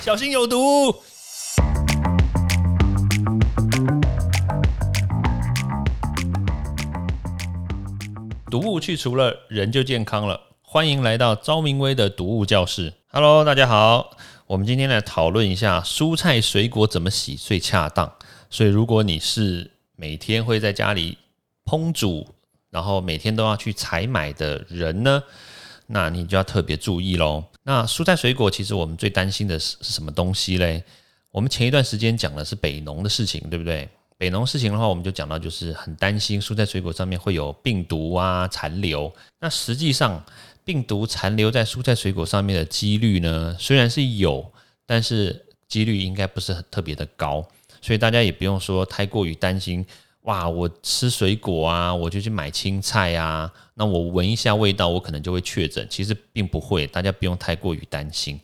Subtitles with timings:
[0.00, 0.94] 小心有毒。
[8.48, 10.40] 毒物去除了，人就健康了。
[10.62, 12.94] 欢迎来到昭明威的毒物教室。
[13.08, 14.10] Hello，大家好，
[14.46, 18.10] 我们今天来讨论一下蔬菜水果怎么洗最恰当。
[18.48, 21.18] 所以，如果你是每天会在家里
[21.64, 22.26] 烹煮，
[22.70, 25.22] 然后每天都要去采买的人呢，
[25.88, 27.44] 那你就要特别注意喽。
[27.68, 30.82] 那蔬菜水果，其实我们最担心的是是什么东西嘞？
[31.30, 33.86] 我们前一段时间讲的是北农的事情，对不对？
[34.16, 39.14] 北农事情的话，我们就讲到，就是很担心蔬菜水果上面会有病毒啊残留。
[39.38, 40.24] 那实际上，
[40.64, 44.50] 病毒残留在蔬菜水果上面的几率呢，虽然是有，
[44.86, 47.46] 但是几率应该不是很特别的高。
[47.82, 49.84] 所以大家也不用说太过于担心。
[50.28, 55.86] 哇，我吃水果啊，我就去买青菜啊，那我闻一下味道，我可能就会确诊。
[55.90, 58.40] 其实并不会，大家不用太过于担心。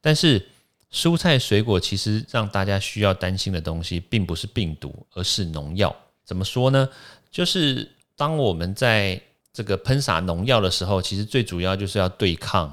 [0.00, 0.48] 但是。
[0.92, 5.94] 蔬菜水果其实让大家需要担心的东西，并不是病毒，而是农药。
[6.24, 6.88] 怎么说呢？
[7.30, 9.20] 就是当我们在
[9.52, 12.72] 这个喷洒农药的时候，其实最主要就是要对抗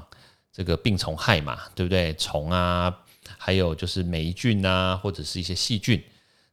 [0.52, 2.14] 这个病虫害嘛，对不对？
[2.14, 2.96] 虫啊，
[3.36, 6.02] 还有就是霉菌啊，或者是一些细菌。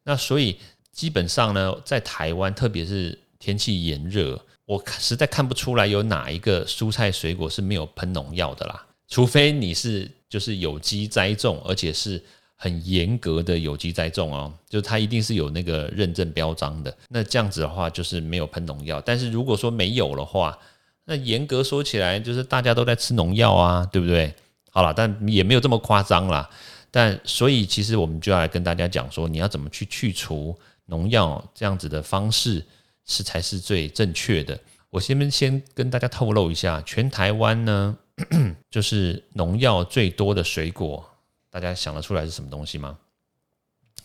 [0.04, 0.58] 那所以
[0.92, 10.10] 基本上呢，在台湾，特别是天气炎热，我实在看不出来有哪一个蔬菜水果是没有喷农药的啦，除非你是。
[10.32, 12.24] 就是有机栽种，而且是
[12.56, 16.98] 很严格的有机栽种哦，就是它一定是有那个认证标章的。
[17.10, 19.02] 那这样子的话，就是没有喷农药。
[19.02, 20.58] 但是如果说没有的话，
[21.04, 24.34] 那严格说起来，就是大家都在吃农药啊，对不对？
[24.70, 26.50] 好了，但也没有这么夸张啦。
[26.90, 30.58] 但所以其实我们就要来跟大家讲说，你要怎么去去除
[30.92, 32.64] 农药这样子的方式
[33.06, 34.60] 是才是最正确的。
[34.90, 37.98] 我先先跟大家透露一下，全台湾呢。
[38.70, 41.04] 就是农药最多的水果，
[41.50, 43.00] 大家想得出来是什么东西吗？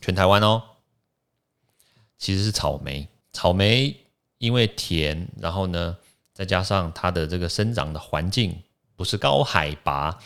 [0.00, 0.62] 全台湾哦，
[2.16, 3.06] 其实是草莓。
[3.34, 3.94] 草莓
[4.38, 5.98] 因为甜，然后呢，
[6.32, 8.62] 再加上它的这个生长的环境
[8.94, 10.18] 不是高海拔，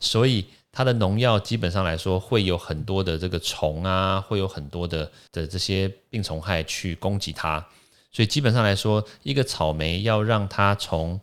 [0.00, 0.46] 所以
[0.76, 7.66] 它的农药基本上来说会有很多的这个虫啊，会有很多的的这些病虫害去攻击它。
[8.12, 11.18] 所以基本上来说，一个草莓要让它从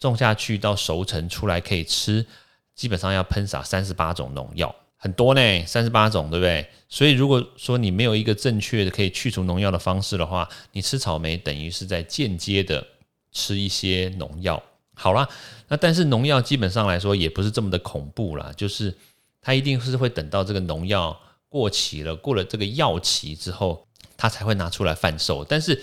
[0.00, 2.26] 种下去到熟成出来可以吃，
[2.74, 6.68] 基本上要喷洒三十八种农药，很多呢，三十八种，对不对？
[6.88, 12.84] 所以如果说你没有一个正确的可以去除农药的方式的话，你吃草莓等于是在间接的
[13.30, 14.60] 吃一些农药。
[14.98, 15.28] 好啦，
[15.68, 18.92] 那但是农药基本上来说也不是这么的恐怖啦，就是
[19.40, 21.16] 它一定是会等到这个农药
[21.48, 23.86] 过期了，过了这个药期之后，
[24.16, 25.80] 它才会拿出来贩售，但是。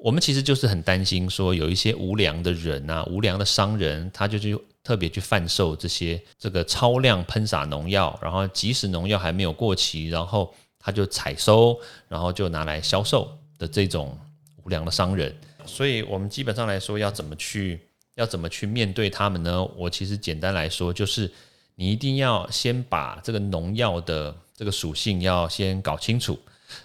[0.00, 11.76] 我们其实就是很担心，说有一些无良的人啊，无良的商人，他就去特别去贩售这些这个超量喷洒农药，然后即使农药还没有过期，然后他就采收，
[12.06, 14.16] 然后就拿来销售的这种
[14.62, 15.34] 无良的商人。
[15.66, 17.80] 所以，我们基本上来说，要怎么去
[18.18, 19.64] 要怎么去面对他们呢？
[19.76, 21.32] 我其实简单来说，就是
[21.76, 26.36] 你一定要先把这个农药的这个属性要先搞清楚。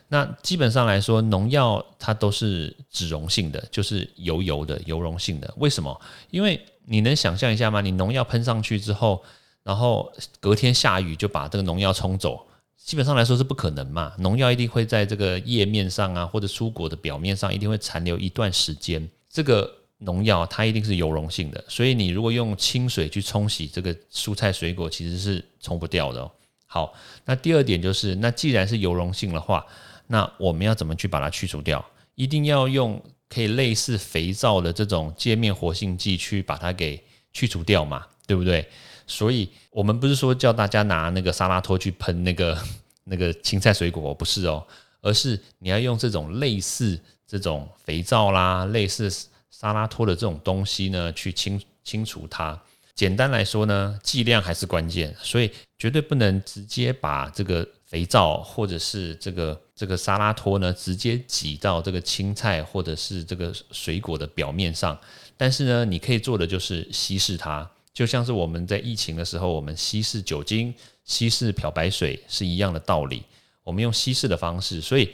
[0.07, 5.51] 那基本上来说，农药它都是脂溶性的，就是油油的、油溶性的。
[5.57, 5.99] 为什么？
[6.29, 7.81] 因为你能想象一下吗？
[7.81, 9.21] 你农药喷上去之后，
[9.63, 12.45] 然后隔天下雨就把这个农药冲走，
[12.77, 14.13] 基本上来说是不可能嘛。
[14.19, 19.09] 农药一定会在这个叶面上啊，或者蔬果的表面上，一定会残留一段时间。
[19.29, 19.69] 这个
[20.03, 26.31] 农药它一定是油溶性的，所以你如果用清水去冲洗这个蔬菜水果，其实是冲不掉的哦。
[26.65, 26.93] 好，
[27.25, 29.65] 那第二点就是，那既然是油溶性的话，
[30.07, 31.83] 那我们要怎么去把它去除掉？
[32.15, 38.67] 一定要用可以类似肥皂的这种界面活性剂去把它给去除掉嘛，对不对？
[39.05, 42.57] 所以我们不是说叫大家拿那个沙拉托去喷那个
[43.05, 44.65] 那个青菜水果，不是哦，
[45.01, 49.11] 而是你要用这种类似这种肥皂啦，类似
[49.53, 52.59] 沙拉托的这种东西呢，去清清除它。
[52.95, 64.97] 简单来说呢，剂量还是关键，所以绝对不能直接把这个肥皂或者是这个这个沙拉托呢，直接挤到这个青菜或者是这个水果的表面上。
[65.37, 70.73] 但是呢，你可以做的就是稀释它，就像是我们在疫情的时候，我们稀释酒精、
[71.05, 73.23] 稀释漂白水是一样的道理。
[73.63, 75.13] 我们用稀释的方式，所以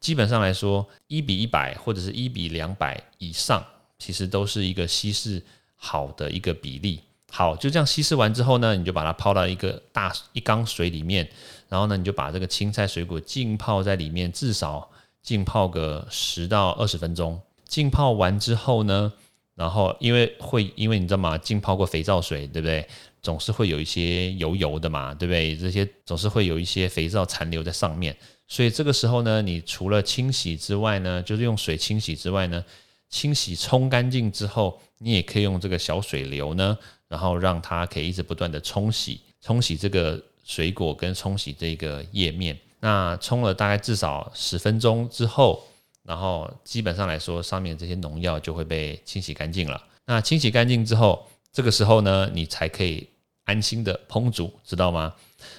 [0.00, 3.64] 基本上来说，一比一百或者是一比两百以上，
[4.00, 5.40] 其实都是一个稀释
[5.76, 6.98] 好的一个比例。
[7.30, 11.28] 好，就这样稀释完之后呢，你就把它泡到一个大一缸水里面，
[11.68, 14.90] 然后呢，你就把这个青菜水果浸泡在里面，至少
[15.22, 17.40] 浸泡个十到二十分钟。
[17.68, 19.12] 浸泡完之后呢，
[19.54, 21.38] 然后因为会因为你知道吗？
[21.38, 22.84] 浸泡过肥皂水，对不对？
[23.22, 25.54] 总是会有一些油油的嘛，对不对？
[25.54, 28.16] 这些总是会有一些肥皂残留在上面，
[28.48, 32.64] 所以这个时候呢，你除了清洗之外呢，就是用水清洗之外呢，
[33.10, 36.78] 清洗冲干净之后，你也可以用这个小水流呢，
[37.08, 42.58] 然后让它可以一直不断的冲洗，冲洗这个水果跟冲洗这个叶面。
[42.78, 45.62] 那冲了大概至少十分钟之后，
[46.04, 49.82] 然后基本上来说，上面这些农药就会被清洗干净了。
[50.06, 53.06] 那清洗干净之后，这个时候呢，你才可以
[53.44, 55.14] 安心的烹煮，知道吗？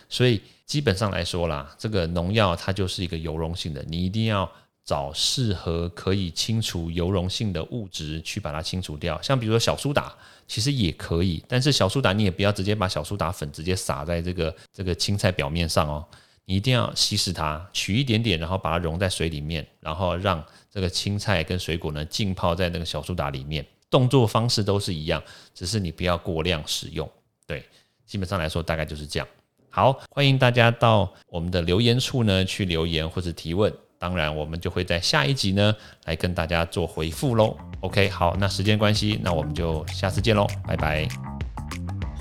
[0.10, 4.50] 所以基本上来说啦，这个农药它就是一个油溶性的，你一定要
[4.84, 9.22] 找适合可以清除油溶性的物质去把它清除掉。
[9.22, 10.16] 像比如说小苏打，
[10.48, 16.06] 其实也可以，但是小苏打你也不要直接把小苏打粉直接撒在这个这个青菜表面上哦，
[16.46, 23.66] 你一定要稀释它，取一点点，然后把它溶在水里面，然后让这个青菜跟水果呢浸泡在那个小苏打里面。
[23.90, 25.22] 动作方式都是一样，
[25.54, 27.10] 只是你不要过量使用。
[27.46, 27.66] 对，
[28.06, 29.28] 基本上来说大概就是这样。
[29.70, 35.76] 好，欢迎大家到我们的留言处呢去留言或者提问，当然我们就会在下一集呢
[36.06, 37.56] 来跟大家做回复喽。
[37.82, 41.08] OK，好，那时间关系，那我们就下次见喽，拜拜。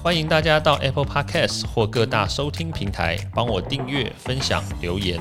[0.02, 5.18] 欢迎大家到 Apple Podcast 或各大收听平台帮我订阅、分享、留言。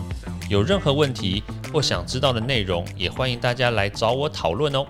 [0.49, 1.41] 有任何问题
[1.71, 4.85] 或想知道的内容，也欢迎大家来找我讨论哦。